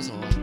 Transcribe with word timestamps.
was 0.00 0.08
on. 0.08 0.39